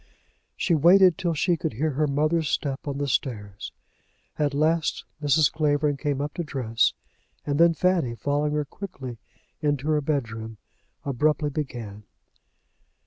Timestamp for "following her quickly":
8.15-9.19